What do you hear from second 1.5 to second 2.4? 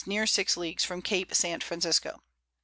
Francisco.